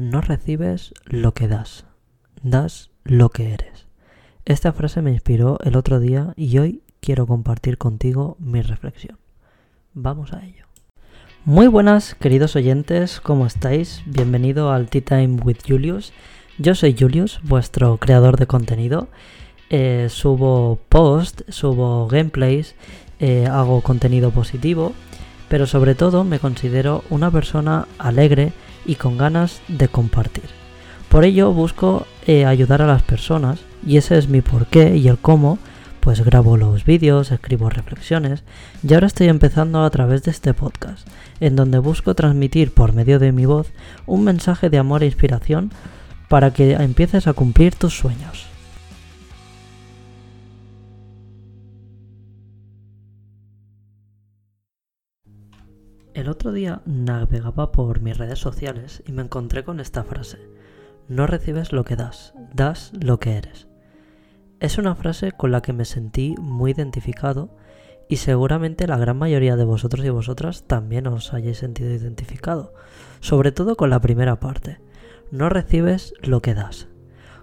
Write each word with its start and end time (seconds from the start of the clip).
No 0.00 0.22
recibes 0.22 0.94
lo 1.04 1.34
que 1.34 1.46
das, 1.46 1.84
das 2.42 2.88
lo 3.04 3.28
que 3.28 3.52
eres. 3.52 3.86
Esta 4.46 4.72
frase 4.72 5.02
me 5.02 5.12
inspiró 5.12 5.58
el 5.62 5.76
otro 5.76 6.00
día 6.00 6.32
y 6.36 6.56
hoy 6.56 6.80
quiero 7.00 7.26
compartir 7.26 7.76
contigo 7.76 8.38
mi 8.40 8.62
reflexión. 8.62 9.18
Vamos 9.92 10.32
a 10.32 10.42
ello. 10.42 10.64
Muy 11.44 11.66
buenas, 11.66 12.14
queridos 12.14 12.56
oyentes, 12.56 13.20
¿cómo 13.20 13.44
estáis? 13.44 14.02
Bienvenido 14.06 14.72
al 14.72 14.88
Tea 14.88 15.02
Time 15.04 15.42
with 15.44 15.58
Julius. 15.68 16.14
Yo 16.56 16.74
soy 16.74 16.96
Julius, 16.98 17.38
vuestro 17.42 17.98
creador 17.98 18.38
de 18.38 18.46
contenido. 18.46 19.08
Eh, 19.68 20.06
subo 20.08 20.78
posts, 20.88 21.44
subo 21.54 22.08
gameplays, 22.08 22.74
eh, 23.18 23.46
hago 23.48 23.82
contenido 23.82 24.30
positivo, 24.30 24.94
pero 25.50 25.66
sobre 25.66 25.94
todo 25.94 26.24
me 26.24 26.38
considero 26.38 27.04
una 27.10 27.30
persona 27.30 27.86
alegre 27.98 28.54
y 28.84 28.96
con 28.96 29.18
ganas 29.18 29.60
de 29.68 29.88
compartir. 29.88 30.44
Por 31.08 31.24
ello 31.24 31.52
busco 31.52 32.06
eh, 32.26 32.46
ayudar 32.46 32.82
a 32.82 32.86
las 32.86 33.02
personas 33.02 33.60
y 33.86 33.96
ese 33.96 34.16
es 34.16 34.28
mi 34.28 34.40
porqué 34.42 34.96
y 34.96 35.08
el 35.08 35.18
cómo 35.18 35.58
pues 36.00 36.24
grabo 36.24 36.56
los 36.56 36.84
vídeos, 36.84 37.30
escribo 37.30 37.68
reflexiones 37.68 38.42
y 38.82 38.94
ahora 38.94 39.06
estoy 39.06 39.28
empezando 39.28 39.84
a 39.84 39.90
través 39.90 40.22
de 40.22 40.30
este 40.30 40.54
podcast, 40.54 41.06
en 41.40 41.56
donde 41.56 41.78
busco 41.78 42.14
transmitir 42.14 42.72
por 42.72 42.94
medio 42.94 43.18
de 43.18 43.32
mi 43.32 43.44
voz 43.44 43.70
un 44.06 44.24
mensaje 44.24 44.70
de 44.70 44.78
amor 44.78 45.02
e 45.02 45.06
inspiración 45.06 45.70
para 46.28 46.52
que 46.52 46.72
empieces 46.72 47.26
a 47.26 47.34
cumplir 47.34 47.74
tus 47.74 47.96
sueños. 47.96 48.49
El 56.12 56.28
otro 56.28 56.50
día 56.50 56.82
navegaba 56.86 57.70
por 57.70 58.00
mis 58.00 58.18
redes 58.18 58.40
sociales 58.40 59.02
y 59.06 59.12
me 59.12 59.22
encontré 59.22 59.62
con 59.62 59.78
esta 59.78 60.02
frase. 60.02 60.38
No 61.08 61.28
recibes 61.28 61.72
lo 61.72 61.84
que 61.84 61.94
das, 61.94 62.34
das 62.52 62.90
lo 63.00 63.20
que 63.20 63.36
eres. 63.36 63.68
Es 64.58 64.76
una 64.76 64.96
frase 64.96 65.30
con 65.30 65.52
la 65.52 65.62
que 65.62 65.72
me 65.72 65.84
sentí 65.84 66.34
muy 66.40 66.72
identificado 66.72 67.56
y 68.08 68.16
seguramente 68.16 68.88
la 68.88 68.98
gran 68.98 69.18
mayoría 69.18 69.54
de 69.54 69.64
vosotros 69.64 70.04
y 70.04 70.10
vosotras 70.10 70.64
también 70.64 71.06
os 71.06 71.32
hayáis 71.32 71.58
sentido 71.58 71.90
identificado, 71.90 72.74
sobre 73.20 73.52
todo 73.52 73.76
con 73.76 73.88
la 73.88 74.00
primera 74.00 74.40
parte. 74.40 74.80
No 75.30 75.48
recibes 75.48 76.12
lo 76.22 76.42
que 76.42 76.54
das. 76.54 76.88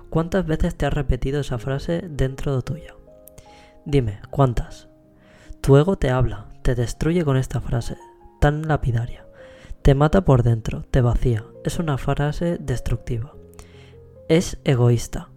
¿Cuántas 0.09 0.45
veces 0.45 0.75
te 0.75 0.85
has 0.85 0.93
repetido 0.93 1.39
esa 1.39 1.57
frase 1.57 2.03
dentro 2.09 2.53
de 2.53 2.61
tuyo? 2.63 2.99
Dime, 3.85 4.19
¿cuántas? 4.29 4.89
Tu 5.61 5.77
ego 5.77 5.97
te 5.97 6.09
habla, 6.09 6.47
te 6.63 6.75
destruye 6.75 7.23
con 7.23 7.37
esta 7.37 7.61
frase, 7.61 7.97
tan 8.39 8.67
lapidaria. 8.67 9.25
Te 9.81 9.95
mata 9.95 10.25
por 10.25 10.43
dentro, 10.43 10.83
te 10.91 11.01
vacía. 11.01 11.45
Es 11.63 11.79
una 11.79 11.97
frase 11.97 12.57
destructiva. 12.59 13.35
Es 14.27 14.57
egoísta. 14.63 15.29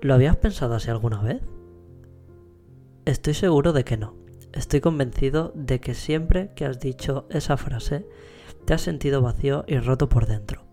¿Lo 0.00 0.14
habías 0.14 0.36
pensado 0.36 0.74
así 0.74 0.90
alguna 0.90 1.20
vez? 1.22 1.42
Estoy 3.04 3.34
seguro 3.34 3.72
de 3.72 3.84
que 3.84 3.96
no. 3.96 4.14
Estoy 4.52 4.80
convencido 4.80 5.52
de 5.54 5.80
que 5.80 5.94
siempre 5.94 6.50
que 6.54 6.64
has 6.64 6.80
dicho 6.80 7.26
esa 7.30 7.56
frase, 7.56 8.06
te 8.64 8.74
has 8.74 8.82
sentido 8.82 9.22
vacío 9.22 9.64
y 9.66 9.78
roto 9.78 10.08
por 10.08 10.26
dentro. 10.26 10.64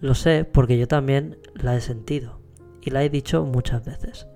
Lo 0.00 0.14
sé 0.14 0.44
porque 0.44 0.78
yo 0.78 0.88
también 0.88 1.38
la 1.54 1.76
he 1.76 1.80
sentido 1.80 2.40
y 2.82 2.90
la 2.90 3.02
he 3.04 3.10
dicho 3.10 3.44
muchas 3.44 3.84
veces. 3.84 4.26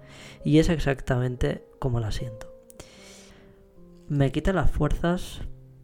Y 0.44 0.58
es 0.58 0.68
exactamente 0.68 1.64
como 1.78 2.00
la 2.00 2.12
siento. 2.12 2.54
Me 4.08 4.32
quita 4.32 4.52
las 4.52 4.70
fuerzas 4.70 5.40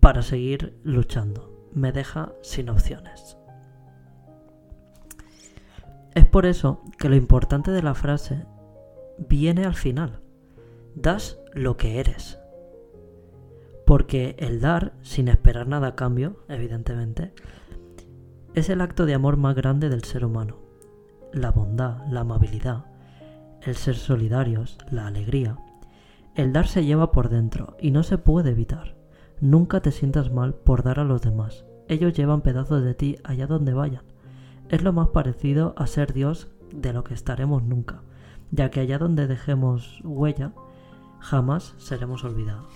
para 0.07 0.23
seguir 0.23 0.79
luchando. 0.85 1.69
Me 1.73 1.91
deja 1.91 2.33
sin 2.41 2.69
opciones. 2.69 3.37
Es 6.15 6.25
por 6.27 6.47
eso 6.47 6.81
que 6.97 7.09
lo 7.09 7.17
importante 7.17 7.73
de 7.73 7.83
la 7.83 7.93
frase 7.93 8.47
viene 9.19 9.65
al 9.65 9.75
final. 9.75 10.21
Das 10.95 11.41
lo 11.55 11.77
que 11.77 11.99
eres. 11.99 12.39
Porque 13.84 14.37
el 14.39 14.61
dar, 14.61 14.93
sin 15.03 15.27
esperar 15.27 15.67
nada 15.67 15.89
a 15.89 15.97
cambio, 15.97 16.37
evidentemente, 16.49 17.33
es 18.55 18.69
el 18.69 18.83
acto 18.83 19.06
de 19.06 19.15
amor 19.15 19.37
más 19.37 19.56
grande 19.56 19.88
del 19.88 20.05
ser 20.05 20.25
humano. 20.25 20.61
La 21.33 21.50
bondad, 21.50 22.06
la 22.12 22.21
amabilidad, 22.21 22.84
el 23.61 23.75
ser 23.75 23.97
solidarios, 23.97 24.78
la 24.88 25.09
alegría. 25.09 25.59
El 26.37 26.53
dar 26.53 26.69
se 26.69 26.84
lleva 26.84 27.11
por 27.11 27.28
dentro 27.28 27.77
y 27.81 27.91
no 27.91 28.05
se 28.05 28.19
puede 28.19 28.50
evitar. 28.50 28.96
Nunca 29.41 29.81
te 29.81 29.93
sientas 29.93 30.33
mal 30.33 30.55
por 30.55 30.83
dar 30.83 30.99
a 30.99 31.05
los 31.05 31.21
demás. 31.21 31.65
Ellos 31.89 32.15
llevan 32.15 32.41
pedazos 32.41 32.83
de 32.83 32.95
ti 32.95 33.19
allá 33.23 33.47
donde 33.47 33.75
vayan. 33.75 34.05
Es 34.69 34.83
lo 34.83 34.93
más 34.93 35.09
parecido 35.09 35.75
a 35.77 35.87
ser 35.87 36.13
Dios 36.13 36.49
de 36.73 36.93
lo 36.93 37.05
que 37.05 37.15
estaremos 37.15 37.63
nunca, 37.63 38.03
ya 38.51 38.71
que 38.71 38.81
allá 38.81 38.99
donde 38.99 39.27
dejemos 39.27 40.01
huella, 40.03 40.53
jamás 41.21 41.75
seremos 41.79 42.25
olvidados. 42.25 42.73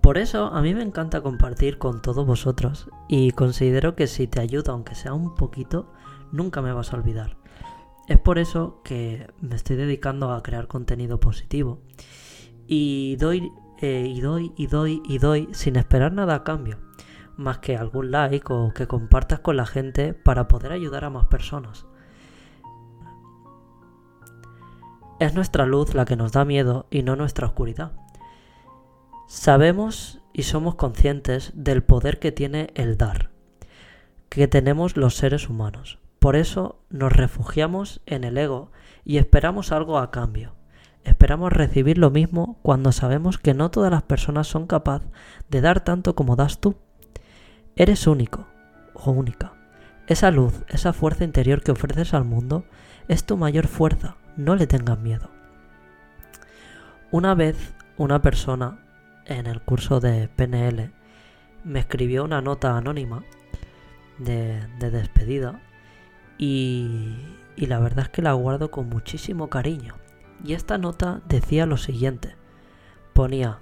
Por 0.00 0.18
eso 0.18 0.46
a 0.46 0.62
mí 0.62 0.74
me 0.74 0.82
encanta 0.82 1.22
compartir 1.22 1.78
con 1.78 2.00
todos 2.00 2.26
vosotros 2.26 2.88
y 3.08 3.32
considero 3.32 3.96
que 3.96 4.06
si 4.06 4.26
te 4.26 4.40
ayuda 4.40 4.72
aunque 4.72 4.94
sea 4.94 5.14
un 5.14 5.34
poquito, 5.34 5.92
nunca 6.32 6.62
me 6.62 6.72
vas 6.72 6.92
a 6.92 6.96
olvidar. 6.96 7.36
Es 8.08 8.18
por 8.18 8.38
eso 8.38 8.80
que 8.82 9.28
me 9.40 9.56
estoy 9.56 9.76
dedicando 9.76 10.32
a 10.32 10.42
crear 10.42 10.68
contenido 10.68 11.20
positivo 11.20 11.80
y 12.66 13.16
doy 13.16 13.52
eh, 13.80 14.06
y 14.06 14.20
doy 14.20 14.52
y 14.56 14.66
doy 14.66 15.02
y 15.06 15.18
doy 15.18 15.48
sin 15.52 15.76
esperar 15.76 16.12
nada 16.12 16.34
a 16.34 16.44
cambio, 16.44 16.78
más 17.36 17.58
que 17.58 17.76
algún 17.76 18.10
like 18.10 18.52
o 18.52 18.72
que 18.74 18.86
compartas 18.86 19.40
con 19.40 19.56
la 19.56 19.66
gente 19.66 20.12
para 20.12 20.48
poder 20.48 20.72
ayudar 20.72 21.04
a 21.04 21.10
más 21.10 21.26
personas. 21.26 21.86
Es 25.18 25.34
nuestra 25.34 25.66
luz 25.66 25.94
la 25.94 26.04
que 26.04 26.16
nos 26.16 26.32
da 26.32 26.44
miedo 26.44 26.86
y 26.90 27.02
no 27.02 27.16
nuestra 27.16 27.46
oscuridad. 27.46 27.92
Sabemos 29.26 30.20
y 30.32 30.44
somos 30.44 30.74
conscientes 30.74 31.52
del 31.54 31.82
poder 31.82 32.18
que 32.18 32.32
tiene 32.32 32.70
el 32.74 32.96
dar, 32.96 33.30
que 34.28 34.48
tenemos 34.48 34.96
los 34.96 35.16
seres 35.16 35.48
humanos. 35.48 35.98
Por 36.18 36.36
eso 36.36 36.82
nos 36.90 37.12
refugiamos 37.12 38.00
en 38.06 38.24
el 38.24 38.36
ego 38.36 38.72
y 39.04 39.18
esperamos 39.18 39.72
algo 39.72 39.98
a 39.98 40.10
cambio. 40.10 40.59
Esperamos 41.04 41.52
recibir 41.52 41.96
lo 41.98 42.10
mismo 42.10 42.58
cuando 42.62 42.92
sabemos 42.92 43.38
que 43.38 43.54
no 43.54 43.70
todas 43.70 43.90
las 43.90 44.02
personas 44.02 44.46
son 44.46 44.66
capaces 44.66 45.08
de 45.48 45.60
dar 45.60 45.82
tanto 45.82 46.14
como 46.14 46.36
das 46.36 46.60
tú. 46.60 46.76
Eres 47.74 48.06
único 48.06 48.46
o 48.94 49.10
única. 49.10 49.52
Esa 50.06 50.30
luz, 50.30 50.64
esa 50.68 50.92
fuerza 50.92 51.24
interior 51.24 51.62
que 51.62 51.72
ofreces 51.72 52.12
al 52.14 52.24
mundo 52.24 52.64
es 53.08 53.24
tu 53.24 53.36
mayor 53.36 53.66
fuerza. 53.66 54.16
No 54.36 54.56
le 54.56 54.66
tengas 54.66 54.98
miedo. 54.98 55.30
Una 57.10 57.34
vez 57.34 57.74
una 57.96 58.20
persona 58.22 58.78
en 59.26 59.46
el 59.46 59.62
curso 59.62 60.00
de 60.00 60.28
PNL 60.28 60.92
me 61.64 61.80
escribió 61.80 62.24
una 62.24 62.40
nota 62.40 62.76
anónima 62.76 63.24
de, 64.18 64.66
despedida 64.78 65.60
y, 66.38 67.16
y 67.56 67.66
la 67.66 67.78
verdad 67.78 68.06
es 68.06 68.08
que 68.10 68.22
la 68.22 68.32
guardo 68.32 68.70
con 68.70 68.88
muchísimo 68.88 69.48
cariño 69.48 69.94
y 70.44 70.54
esta 70.54 70.78
nota 70.78 71.20
decía 71.26 71.66
lo 71.66 71.76
siguiente. 71.76 72.36
Ponía, 73.12 73.58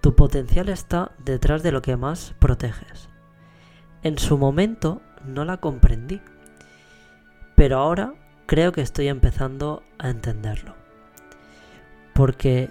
tu 0.00 0.14
potencial 0.14 0.68
está 0.68 1.12
detrás 1.24 1.62
de 1.62 1.72
lo 1.72 1.82
que 1.82 1.96
más 1.96 2.34
proteges. 2.38 3.08
En 4.02 4.18
su 4.18 4.38
momento 4.38 5.02
no 5.26 5.44
la 5.44 5.58
comprendí, 5.58 6.20
pero 7.54 7.78
ahora 7.78 8.14
creo 8.46 8.72
que 8.72 8.80
estoy 8.80 9.08
empezando 9.08 9.82
a 9.98 10.08
entenderlo. 10.08 10.74
Porque 12.14 12.70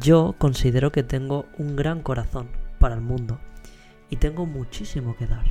yo 0.00 0.34
considero 0.38 0.92
que 0.92 1.02
tengo 1.02 1.46
un 1.58 1.76
gran 1.76 2.02
corazón 2.02 2.48
para 2.78 2.94
el 2.94 3.00
mundo 3.00 3.38
y 4.10 4.16
tengo 4.16 4.46
muchísimo 4.46 5.16
que 5.16 5.26
dar. 5.26 5.44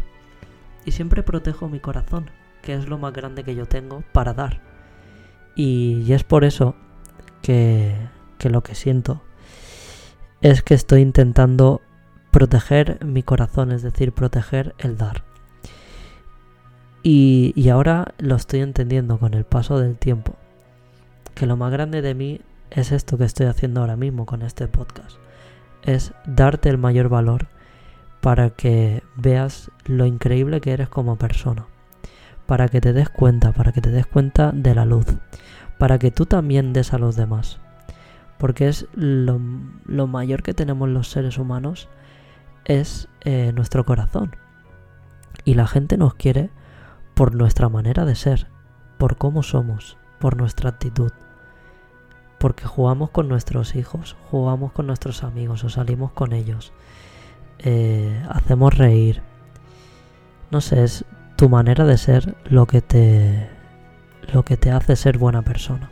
Y 0.86 0.91
siempre 0.91 1.23
protejo 1.23 1.70
mi 1.70 1.79
corazón, 1.79 2.29
que 2.61 2.73
es 2.73 2.88
lo 2.88 2.97
más 2.97 3.14
grande 3.14 3.44
que 3.44 3.56
yo 3.56 3.66
tengo 3.66 4.03
para 4.11 4.34
dar. 4.34 4.71
Y, 5.56 6.12
es 6.12 6.24
por 6.24 6.44
eso 6.44 6.76
que, 7.42 7.96
lo 8.44 8.64
que 8.64 8.76
siento 8.76 9.22
es 10.42 10.64
que 10.64 10.74
estoy 10.74 11.02
intentando 11.02 11.82
proteger 12.32 13.03
mi 13.06 13.24
corazón, 13.24 13.72
es 13.72 13.84
decir, 13.84 14.14
proteger 14.14 14.74
el 14.80 14.98
dar. 14.98 15.24
Y, 17.03 17.53
y, 17.56 17.70
ahora 17.70 18.14
lo 18.20 18.36
estoy 18.36 18.62
entendiendo 18.62 19.18
con 19.18 19.34
el 19.34 19.44
paso 19.44 19.80
del 19.80 19.98
tiempo. 19.98 20.36
Que 21.36 21.46
lo 21.46 21.58
más 21.58 21.72
grande 21.72 22.02
de 22.02 22.14
mí 22.14 22.42
es 22.70 22.92
esto 22.92 23.18
que 23.18 23.26
estoy 23.26 23.47
haciendo 23.47 23.82
ahora 23.82 23.96
mismo 23.96 24.26
con 24.26 24.42
este 24.42 24.68
podcast. 24.68 25.18
Es 25.84 26.14
darte 26.26 26.70
el 26.70 26.78
mayor 26.78 27.09
valor 27.09 27.47
para 28.22 28.52
que 28.52 29.04
veas 29.16 29.72
lo 29.86 30.06
increíble 30.06 30.62
que 30.62 30.74
eres 30.74 30.90
como 30.90 31.18
persona 31.18 31.66
para 32.52 32.68
que 32.68 32.82
te 32.82 32.92
des 32.92 33.08
cuenta, 33.08 33.53
para 33.53 33.72
que 33.72 33.80
te 33.80 33.92
des 33.92 34.06
cuenta 34.06 34.52
de 34.52 34.76
la 34.76 34.84
luz, 34.84 35.06
para 35.78 35.98
que 36.00 36.12
tú 36.12 36.26
también 36.26 36.74
des 36.74 36.92
a 36.92 36.98
los 36.98 37.16
demás. 37.16 37.62
Porque 38.38 38.68
es 38.68 38.88
lo, 38.94 39.40
mayor 40.06 40.44
que 40.44 40.53
tenemos 40.53 40.90
los 40.90 41.09
seres 41.09 41.38
humanos, 41.38 41.88
es 42.66 43.08
eh, 43.22 43.53
nuestro 43.56 43.86
corazón. 43.86 44.36
Y 45.46 45.53
la 45.53 45.66
gente 45.66 45.96
nos 45.96 46.16
quiere 46.16 46.50
por 47.14 47.36
nuestra 47.36 47.70
manera 47.70 48.03
de 48.03 48.16
ser, 48.16 48.48
por 48.97 49.16
cómo 49.16 49.44
somos, 49.44 49.97
por 50.20 50.36
nuestra 50.36 50.72
actitud. 50.72 51.14
Porque 52.38 52.66
jugamos 52.66 53.12
con 53.12 53.30
nuestros 53.30 53.76
hijos, 53.76 54.18
jugamos 54.30 54.74
con 54.74 54.88
nuestros 54.88 55.24
amigos 55.24 55.64
o 55.64 55.70
salimos 55.70 56.12
con 56.12 56.34
ellos. 56.34 56.74
Eh, 57.59 58.22
hacemos 58.28 58.78
reír. 58.78 59.22
No 60.52 60.59
sé, 60.59 60.84
es 60.84 61.06
tu 61.41 61.49
manera 61.49 61.85
de 61.85 61.97
ser 61.97 62.35
lo 62.46 62.67
que 62.67 62.82
te 62.82 63.49
lo 64.32 64.46
que 64.46 64.58
te 64.58 64.70
hace 64.70 64.96
ser 64.96 65.17
buena 65.17 65.41
persona. 65.41 65.90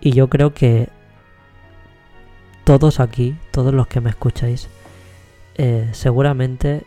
Y 0.00 0.12
yo 0.12 0.30
creo 0.30 0.54
que 0.54 0.88
todos 2.62 3.00
aquí, 3.00 3.36
todos 3.50 3.74
los 3.74 3.88
que 3.88 4.00
me 4.00 4.10
escucháis, 4.10 4.68
eh, 5.56 5.88
seguramente, 5.90 6.84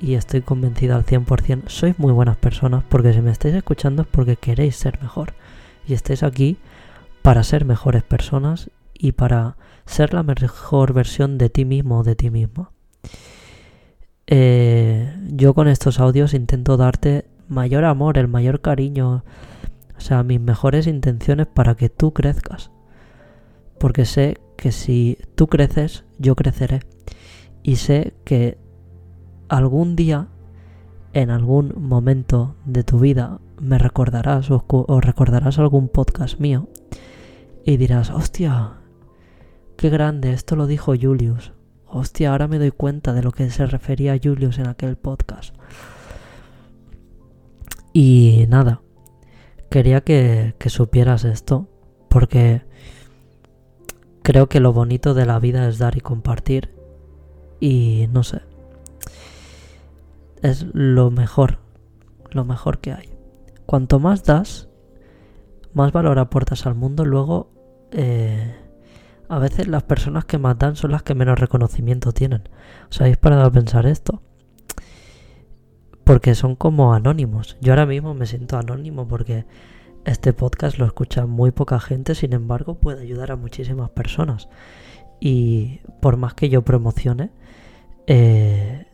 y 0.00 0.14
estoy 0.14 0.42
convencida 0.42 0.94
al 0.94 1.04
100%, 1.04 1.64
sois 1.66 1.98
muy 1.98 2.12
buenas 2.12 2.36
personas 2.36 2.84
porque 2.88 3.12
si 3.12 3.20
me 3.20 3.32
estáis 3.32 3.56
escuchando 3.56 4.02
es 4.02 4.08
porque 4.08 4.36
queréis 4.36 4.76
ser 4.76 5.02
mejor. 5.02 5.34
Y 5.88 5.94
estáis 5.94 6.22
aquí 6.22 6.56
para 7.20 7.42
ser 7.42 7.64
mejores 7.64 8.04
personas 8.04 8.70
y 8.94 9.10
para 9.10 9.56
ser 9.86 10.14
la 10.14 10.22
mejor 10.22 10.92
versión 10.92 11.36
de 11.36 11.50
ti 11.50 11.64
mismo 11.64 11.98
o 11.98 12.04
de 12.04 12.14
ti 12.14 12.30
misma. 12.30 12.70
Eh, 14.28 15.17
yo 15.28 15.54
con 15.54 15.68
estos 15.68 16.00
audios 16.00 16.34
intento 16.34 16.76
darte 16.76 17.26
mayor 17.48 17.84
amor, 17.84 18.18
el 18.18 18.28
mayor 18.28 18.60
cariño, 18.60 19.24
o 19.96 20.00
sea, 20.00 20.22
mis 20.22 20.40
mejores 20.40 20.86
intenciones 20.86 21.46
para 21.46 21.74
que 21.74 21.88
tú 21.88 22.12
crezcas. 22.12 22.70
Porque 23.78 24.04
sé 24.04 24.38
que 24.56 24.72
si 24.72 25.18
tú 25.34 25.46
creces, 25.46 26.04
yo 26.18 26.34
creceré. 26.34 26.80
Y 27.62 27.76
sé 27.76 28.14
que 28.24 28.58
algún 29.48 29.96
día, 29.96 30.28
en 31.12 31.30
algún 31.30 31.74
momento 31.76 32.56
de 32.64 32.84
tu 32.84 32.98
vida, 32.98 33.40
me 33.60 33.78
recordarás 33.78 34.50
o, 34.50 35.00
recordarás 35.00 35.58
algún 35.58 35.88
podcast 35.88 36.38
mío 36.38 36.68
y 37.64 37.76
dirás, 37.76 38.10
hostia, 38.10 38.74
qué 39.76 39.90
grande, 39.90 40.32
esto 40.32 40.56
lo 40.56 40.66
dijo 40.66 40.94
Julius. 41.00 41.52
Hostia, 41.90 42.32
ahora 42.32 42.48
me 42.48 42.58
doy 42.58 42.70
cuenta 42.70 43.14
de 43.14 43.22
lo 43.22 43.32
que 43.32 43.50
se 43.50 43.64
refería 43.66 44.18
Julius 44.22 44.58
en 44.58 44.68
aquel 44.68 44.96
podcast. 44.96 45.54
Y 47.94 48.44
nada, 48.48 48.82
quería 49.70 50.02
que, 50.02 50.54
supieras 50.66 51.24
esto, 51.24 51.66
porque 52.08 52.62
creo 54.22 54.48
que 54.48 54.60
lo 54.60 54.72
bonito 54.72 55.14
de 55.14 55.24
la 55.24 55.38
vida 55.38 55.66
es 55.66 55.78
dar 55.78 55.96
y 55.96 56.00
compartir. 56.00 56.74
Y 57.58 58.06
no 58.12 58.22
sé, 58.22 58.42
es 60.42 60.66
lo 60.74 61.10
mejor, 61.10 61.58
lo 62.30 62.44
mejor 62.44 62.80
que 62.80 62.92
hay. 62.92 63.08
Cuanto 63.64 63.98
más 63.98 64.24
das, 64.24 64.68
más 65.72 65.92
valor 65.92 66.18
aportas 66.18 66.66
al 66.66 66.74
mundo, 66.74 67.04
luego 67.04 67.50
eh, 67.92 68.67
a 69.28 69.38
veces 69.38 69.68
las 69.68 69.82
personas 69.82 70.24
que 70.24 70.38
más 70.38 70.58
dan 70.58 70.76
son 70.76 70.92
las 70.92 71.02
que 71.02 71.14
menos 71.14 71.38
reconocimiento 71.38 72.12
tienen. 72.12 72.48
¿Os 72.90 73.00
habéis 73.00 73.16
parado 73.16 73.44
a 73.44 73.52
pensar 73.52 73.86
esto? 73.86 74.22
porque 76.08 76.34
son 76.34 76.56
como 76.56 76.94
anónimos. 76.94 77.58
Yo 77.60 77.74
ahora 77.74 77.84
mismo 77.84 78.14
me 78.14 78.24
siento 78.24 78.56
anónimo 78.56 79.06
porque 79.06 79.44
este 80.06 80.32
podcast 80.32 80.78
lo 80.78 80.86
escucha 80.86 81.26
muy 81.26 81.50
poca 81.50 81.78
gente, 81.80 82.14
sin 82.14 82.32
embargo 82.32 82.76
puede 82.76 83.02
ayudar 83.02 83.30
a 83.30 83.36
muchísimas 83.36 83.90
personas. 83.90 84.48
Y 85.20 85.80
por 86.00 86.16
más 86.16 86.32
que 86.32 86.48
yo 86.48 86.62
promocione, 86.62 87.30
eh, 88.06 88.86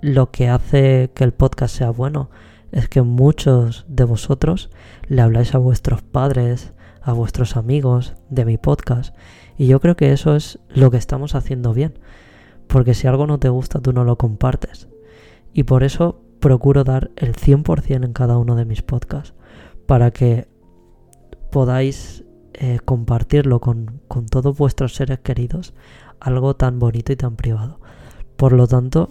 lo 0.00 0.30
que 0.30 0.48
hace 0.48 1.10
que 1.12 1.24
el 1.24 1.32
podcast 1.32 1.74
sea 1.74 1.90
bueno 1.90 2.30
es 2.70 2.88
que 2.88 3.02
muchos 3.02 3.84
de 3.88 4.04
vosotros 4.04 4.70
le 5.08 5.22
habláis 5.22 5.56
a 5.56 5.58
vuestros 5.58 6.02
padres, 6.02 6.72
a 7.02 7.12
vuestros 7.12 7.56
amigos 7.56 8.14
de 8.28 8.44
mi 8.44 8.56
podcast. 8.56 9.14
Y 9.56 9.66
yo 9.66 9.80
creo 9.80 9.96
que 9.96 10.12
eso 10.12 10.36
es 10.36 10.58
lo 10.68 10.90
que 10.90 10.96
estamos 10.96 11.34
haciendo 11.34 11.74
bien. 11.74 11.98
Porque 12.66 12.94
si 12.94 13.06
algo 13.06 13.26
no 13.26 13.38
te 13.38 13.48
gusta, 13.48 13.80
tú 13.80 13.92
no 13.92 14.04
lo 14.04 14.16
compartes 14.16 14.88
y 15.52 15.64
por 15.64 15.82
eso 15.82 16.20
procuro 16.40 16.84
dar 16.84 17.10
el 17.16 17.34
100% 17.34 18.04
en 18.04 18.12
cada 18.12 18.38
uno 18.38 18.56
de 18.56 18.64
mis 18.64 18.82
podcasts 18.82 19.34
para 19.86 20.10
que 20.10 20.48
podáis 21.50 22.24
eh, 22.54 22.78
compartirlo 22.84 23.60
con, 23.60 24.00
todos 24.30 24.56
vuestros 24.56 24.94
seres 24.94 25.18
queridos, 25.20 25.74
algo 26.20 26.54
tan 26.54 26.78
bonito 26.78 27.12
y 27.12 27.16
tan 27.16 27.36
privado. 27.36 27.80
Por 28.36 28.52
lo 28.52 28.66
tanto, 28.66 29.10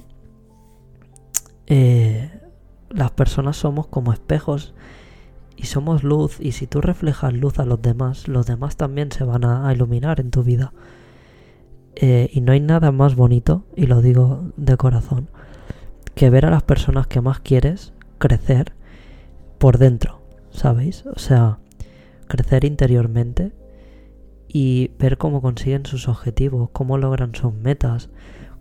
eh, 1.68 2.32
las 2.90 3.12
personas 3.12 3.58
somos 3.58 3.88
como 3.88 4.14
espejos 4.14 4.74
y 5.60 5.66
somos 5.66 6.04
luz 6.04 6.38
y 6.40 6.54
si 6.54 6.68
tú 6.68 6.80
reflejas 6.80 7.34
luz 7.34 7.60
a 7.60 7.66
los 7.66 7.82
demás, 7.82 8.30
los 8.30 8.46
demás 8.46 8.78
también 8.78 9.12
se 9.12 9.26
van 9.26 9.44
a, 9.44 9.72
iluminar 9.74 10.22
en 10.22 10.32
tu 10.32 10.42
vida. 10.42 10.72
Eh, 11.96 12.30
y 12.32 12.40
no 12.40 12.54
hay 12.54 12.62
nada 12.62 12.94
más 12.94 13.16
bonito, 13.16 13.66
y 13.76 13.86
lo 13.88 14.02
digo 14.02 14.54
de 14.56 14.78
corazón, 14.78 15.28
que 16.16 16.30
ver 16.30 16.46
a 16.46 16.50
las 16.50 16.64
personas 16.64 17.08
que 17.08 17.20
más 17.20 17.42
quieres 17.42 17.92
crecer 18.20 18.72
por 19.58 19.80
dentro, 19.80 20.22
¿sabéis? 20.50 21.06
O 21.08 21.20
sea, 21.20 21.58
crecer 22.28 22.64
interiormente 22.64 23.52
y 24.48 24.92
ver 24.98 25.18
cómo 25.18 25.42
consiguen 25.42 25.86
sus 25.86 26.08
objetivos, 26.08 26.70
cómo 26.72 26.98
logran 26.98 27.36
sus 27.36 27.54
metas, 27.54 28.10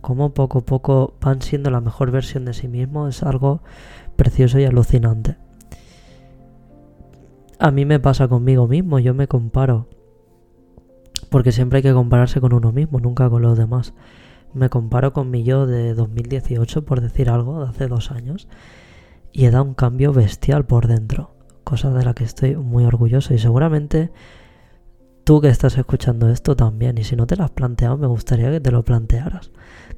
cómo 0.01 0.33
poco 0.33 0.59
a 0.59 0.65
poco 0.65 1.13
van 1.21 1.41
siendo 1.41 1.69
la 1.69 1.79
mejor 1.79 2.11
versión 2.11 2.43
de 2.43 2.53
sí 2.53 2.67
mismos, 2.67 3.15
es 3.15 3.23
algo 3.23 3.61
precioso 4.17 4.59
y 4.59 4.65
alucinante. 4.65 5.37
A 7.59 7.71
mí 7.71 7.85
me 7.85 7.99
pasa 7.99 8.27
conmigo 8.27 8.67
mismo, 8.67 8.99
yo 8.99 9.13
me 9.13 9.27
comparo. 9.27 9.87
Porque 11.29 11.51
siempre 11.51 11.77
hay 11.77 11.83
que 11.83 11.93
compararse 11.93 12.41
con 12.41 12.53
uno 12.53 12.71
mismo, 12.71 12.99
nunca 12.99 13.29
con 13.29 13.41
los 13.41 13.57
demás 13.57 13.93
me 14.53 14.69
comparo 14.69 15.13
con 15.13 15.29
mi 15.29 15.43
yo 15.43 15.67
de 15.67 15.93
2018, 15.93 16.85
por 16.85 17.01
decir 17.01 17.29
algo, 17.29 17.63
de 17.63 17.69
hace 17.69 17.87
dos 17.87 18.11
años, 18.11 18.47
y 19.31 19.45
he 19.45 19.51
dado 19.51 19.63
un 19.63 19.73
cambio 19.73 20.13
bestial 20.13 20.65
por 20.65 20.87
dentro, 20.87 21.31
cosa 21.63 21.91
de 21.91 22.03
la 22.03 22.13
que 22.13 22.23
estoy 22.23 22.55
muy 22.55 22.85
orgulloso 22.85 23.33
y 23.33 23.37
seguramente 23.37 24.11
tú 25.23 25.41
que 25.41 25.49
estás 25.49 25.77
escuchando 25.77 26.29
esto 26.29 26.55
también, 26.55 26.97
y 26.97 27.03
si 27.03 27.15
no 27.15 27.27
te 27.27 27.35
lo 27.35 27.43
has 27.43 27.51
planteado, 27.51 27.97
me 27.97 28.07
gustaría 28.07 28.51
que 28.51 28.59
te 28.59 28.71
lo 28.71 28.83
plantearas, 28.83 29.51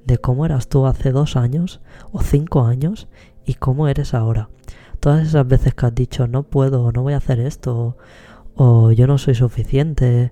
de 0.05 0.17
cómo 0.17 0.45
eras 0.45 0.67
tú 0.67 0.85
hace 0.85 1.11
dos 1.11 1.35
años 1.37 1.81
o 2.11 2.21
cinco 2.21 2.65
años 2.65 3.07
y 3.45 3.53
cómo 3.55 3.87
eres 3.87 4.13
ahora. 4.13 4.49
Todas 5.01 5.27
esas 5.27 5.47
veces 5.47 5.73
que 5.73 5.87
has 5.87 5.95
dicho 5.95 6.27
no 6.27 6.43
puedo, 6.43 6.91
no 6.91 7.01
voy 7.01 7.13
a 7.13 7.17
hacer 7.17 7.39
esto, 7.39 7.97
o 8.55 8.91
yo 8.91 9.07
no 9.07 9.17
soy 9.17 9.33
suficiente, 9.33 10.31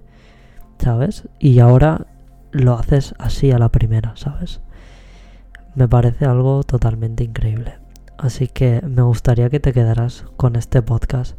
¿sabes? 0.78 1.28
Y 1.40 1.60
ahora 1.60 2.06
lo 2.52 2.76
haces 2.76 3.16
así 3.18 3.52
a 3.52 3.58
la 3.58 3.70
primera, 3.70 4.16
¿sabes? 4.16 4.62
Me 5.74 5.88
parece 5.88 6.26
algo 6.26 6.64
totalmente 6.64 7.24
increíble. 7.24 7.80
Así 8.20 8.48
que 8.48 8.82
me 8.86 9.02
gustaría 9.02 9.50
que 9.50 9.60
te 9.60 9.74
quedaras 9.74 10.26
con 10.38 10.56
este 10.56 10.82
podcast 10.82 11.36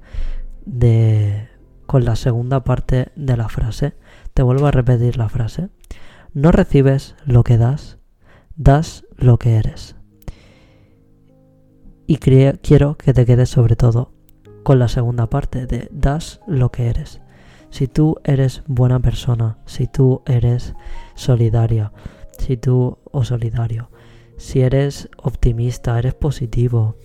de 0.66 1.48
con 1.86 2.04
la 2.04 2.16
segunda 2.16 2.64
parte 2.64 3.12
de 3.14 3.36
la 3.36 3.48
frase. 3.48 3.94
Te 4.34 4.42
vuelvo 4.42 4.66
a 4.66 4.70
repetir 4.72 5.16
la 5.16 5.28
frase. 5.28 5.68
No 6.34 6.50
recibes 6.50 7.14
lo 7.24 7.44
que 7.44 7.58
das, 7.58 7.98
das 8.56 9.04
lo 9.16 9.38
que 9.38 9.56
eres. 9.56 9.99
Y 12.10 12.16
quiero 12.16 12.96
que 12.96 13.14
te 13.14 13.24
quedes 13.24 13.50
sobre 13.50 13.76
todo 13.76 14.10
con 14.64 14.80
la 14.80 14.88
segunda 14.88 15.28
parte 15.28 15.66
de 15.66 15.86
das 15.92 16.40
lo 16.48 16.72
que 16.72 16.88
eres. 16.88 17.20
Si 17.70 17.86
tú 17.86 18.16
eres 18.24 18.64
buena 18.66 18.98
persona, 18.98 19.58
si 19.64 19.86
tú 19.86 20.22
eres 20.26 20.74
solidaria, 21.14 21.92
si 22.36 22.56
tú 22.56 22.98
o 23.12 23.22
solidario, 23.22 23.92
si 24.38 24.60
eres 24.60 25.08
optimista, 25.18 25.96
eres 26.00 26.14
positivo, 26.14 26.96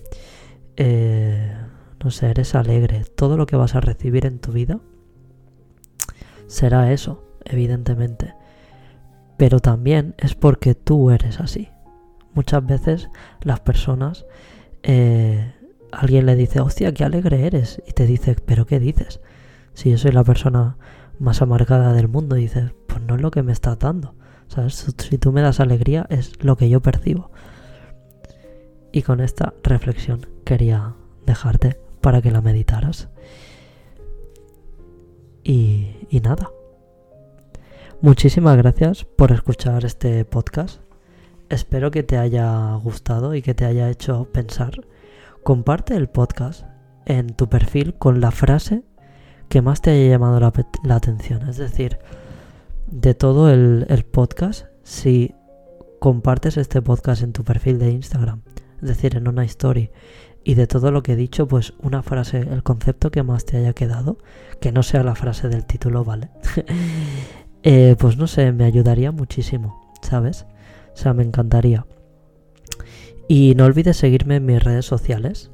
eh, 0.76 1.54
no 2.02 2.10
sé, 2.10 2.30
eres 2.30 2.56
alegre, 2.56 3.04
todo 3.04 3.36
lo 3.36 3.46
que 3.46 3.54
vas 3.54 3.76
a 3.76 3.80
recibir 3.80 4.26
en 4.26 4.40
tu 4.40 4.50
vida 4.50 4.80
será 6.48 6.90
eso, 6.90 7.22
evidentemente. 7.44 8.34
Pero 9.36 9.60
también 9.60 10.16
es 10.18 10.34
porque 10.34 10.74
tú 10.74 11.12
eres 11.12 11.38
así. 11.38 11.68
Muchas 12.34 12.66
veces 12.66 13.08
las 13.42 13.60
personas, 13.60 14.26
eh, 14.86 15.52
alguien 15.90 16.26
le 16.26 16.36
dice, 16.36 16.60
hostia, 16.60 16.94
qué 16.94 17.04
alegre 17.04 17.44
eres. 17.44 17.82
Y 17.86 17.92
te 17.92 18.06
dice, 18.06 18.36
pero 18.46 18.66
¿qué 18.66 18.78
dices? 18.78 19.20
Si 19.74 19.90
yo 19.90 19.98
soy 19.98 20.12
la 20.12 20.22
persona 20.22 20.78
más 21.18 21.42
amargada 21.42 21.92
del 21.92 22.08
mundo, 22.08 22.36
dices, 22.36 22.70
pues 22.86 23.02
no 23.02 23.16
es 23.16 23.20
lo 23.20 23.32
que 23.32 23.42
me 23.42 23.52
estás 23.52 23.78
dando. 23.78 24.14
¿Sabes? 24.46 24.94
Si 24.96 25.18
tú 25.18 25.32
me 25.32 25.42
das 25.42 25.58
alegría, 25.58 26.06
es 26.08 26.42
lo 26.42 26.56
que 26.56 26.68
yo 26.68 26.80
percibo. 26.80 27.32
Y 28.92 29.02
con 29.02 29.20
esta 29.20 29.54
reflexión 29.64 30.26
quería 30.44 30.94
dejarte 31.26 31.80
para 32.00 32.22
que 32.22 32.30
la 32.30 32.40
meditaras. 32.40 33.08
Y 35.42 36.20
nada. 36.22 36.50
Muchísimas 38.00 38.56
gracias 38.56 39.04
por 39.04 39.32
escuchar 39.32 39.84
este 39.84 40.24
podcast. 40.24 40.85
Espero 41.48 41.90
que 41.90 42.02
te 42.02 42.18
haya 42.18 42.74
gustado 42.74 43.34
y 43.34 43.42
que 43.42 43.54
te 43.54 43.64
haya 43.64 43.90
hecho 43.90 44.28
pensar. 44.32 44.72
Comparte 45.42 45.94
el 45.94 46.08
podcast 46.08 46.64
en 47.04 47.28
tu 47.34 47.48
perfil 47.48 47.94
con 47.94 48.20
la 48.20 48.30
frase 48.30 48.82
que 49.48 49.62
más 49.62 49.80
te 49.80 49.90
haya 49.90 50.10
llamado 50.10 50.40
la, 50.40 50.94
atención. 50.94 51.48
Es 51.48 51.56
decir, 51.56 51.98
de 52.88 53.14
todo 53.14 53.50
el, 53.50 53.86
podcast, 54.10 54.66
si 54.82 55.34
compartes 56.00 56.56
este 56.56 56.82
podcast 56.82 57.22
en 57.22 57.32
tu 57.32 57.44
perfil 57.44 57.78
de 57.78 57.90
Instagram, 57.90 58.42
es 58.82 58.88
decir, 58.88 59.16
en 59.16 59.28
una 59.28 59.44
story, 59.44 59.90
y 60.44 60.54
de 60.54 60.66
todo 60.66 60.90
lo 60.90 61.02
que 61.02 61.12
he 61.12 61.16
dicho, 61.16 61.48
pues 61.48 61.74
una 61.80 62.02
frase, 62.02 62.38
el 62.38 62.62
concepto 62.62 63.10
que 63.10 63.22
más 63.22 63.44
te 63.44 63.56
haya 63.56 63.72
quedado, 63.72 64.18
que 64.60 64.72
no 64.72 64.82
sea 64.82 65.02
la 65.02 65.14
frase 65.14 65.48
del 65.48 65.64
título, 65.64 66.04
¿vale? 66.04 66.30
Eh, 67.68 67.96
pues 67.98 68.16
no 68.16 68.28
sé, 68.28 68.52
me 68.52 68.64
ayudaría 68.64 69.10
muchísimo, 69.10 69.90
¿sabes? 70.00 70.46
O 70.96 70.98
sea, 70.98 71.12
me 71.12 71.22
encantaría. 71.22 71.84
Y 73.28 73.54
no 73.54 73.66
olvides 73.66 73.98
seguirme 73.98 74.36
en 74.36 74.46
mis 74.46 74.64
redes 74.64 74.86
sociales. 74.86 75.50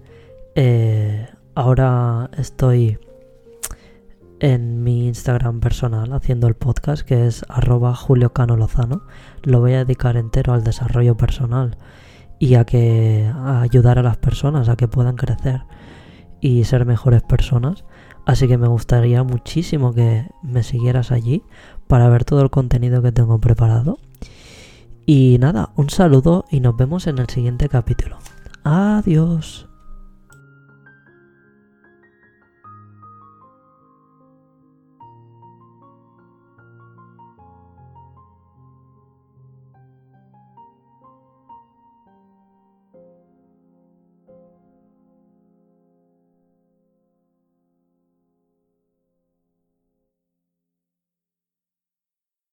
Eh, 0.55 1.27
ahora 1.57 2.31
estoy 2.39 2.99
en 4.39 4.85
mi 4.85 5.09
Instagram 5.09 5.59
personal 5.59 6.13
haciendo 6.13 6.47
el 6.47 6.55
podcast 6.55 7.03
que 7.03 7.27
es 7.27 7.45
arroba 7.49 7.93
Julio 7.97 8.33
Cano 8.33 8.57
Lozano. 8.57 9.03
Lo 9.43 9.59
voy 9.59 9.73
a 9.73 9.85
dedicar 9.85 10.17
entero 10.17 10.53
al 10.53 10.63
desarrollo 10.63 11.17
personal 11.17 11.77
y 12.39 12.55
a 12.55 12.65
que 12.65 13.29
a 13.35 13.63
ayudar 13.63 13.99
a 13.99 14.05
las 14.05 14.19
personas 14.19 14.69
a 14.69 14.77
que 14.77 14.87
puedan 14.87 15.17
crecer 15.17 15.63
y 16.41 16.63
ser 16.63 16.87
mejores 16.87 17.23
personas. 17.23 17.85
Así 18.27 18.47
que 18.47 18.59
me 18.59 18.69
gustaría 18.69 19.25
muchísimo 19.25 19.93
que 19.93 20.29
me 20.41 20.63
siguieras 20.63 21.11
allí 21.11 21.43
para 21.89 22.09
ver 22.09 22.25
todo 22.25 22.43
el 22.43 22.51
contenido 22.51 23.03
que 23.03 23.11
tengo 23.11 23.41
preparado. 23.41 23.99
Y 25.07 25.39
nada, 25.41 25.71
un 25.77 25.91
saludo 25.91 26.45
y 26.51 26.61
nos 26.61 26.77
vemos 26.77 27.07
en 27.07 27.19
el 27.19 27.29
siguiente 27.29 27.69
capítulo. 27.69 28.19
Adiós. 28.65 29.72